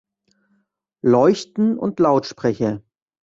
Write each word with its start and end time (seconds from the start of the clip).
Leuchten 1.05 1.77
und 1.77 1.99
Lautsprecher. 1.99 2.81